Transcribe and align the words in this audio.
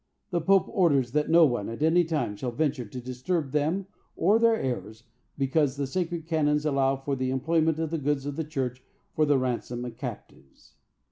The 0.31 0.41
Pope 0.41 0.65
orders 0.69 1.11
that 1.11 1.29
no 1.29 1.45
one, 1.45 1.69
at 1.69 1.83
any 1.83 2.03
time, 2.03 2.35
shall 2.35 2.49
venture 2.51 2.85
to 2.85 2.99
disturb 2.99 3.51
them 3.51 3.85
or 4.15 4.39
their 4.39 4.55
heirs, 4.55 5.03
because 5.37 5.75
the 5.75 5.85
sacred 5.85 6.25
canons 6.25 6.65
allow 6.65 6.95
the 6.95 7.29
employment 7.29 7.77
of 7.77 7.91
the 7.91 7.99
goods 7.99 8.25
of 8.25 8.35
the 8.35 8.43
church 8.43 8.81
for 9.13 9.27
the 9.27 9.37
ransom 9.37 9.85
of 9.85 9.97
captives. 9.97 10.73